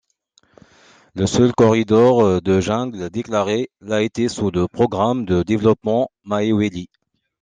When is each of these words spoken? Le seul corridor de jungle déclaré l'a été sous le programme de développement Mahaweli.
Le 1.13 1.27
seul 1.27 1.53
corridor 1.53 2.41
de 2.41 2.59
jungle 2.59 3.11
déclaré 3.11 3.69
l'a 3.81 4.01
été 4.01 4.29
sous 4.29 4.49
le 4.49 4.67
programme 4.67 5.25
de 5.25 5.43
développement 5.43 6.09
Mahaweli. 6.23 6.89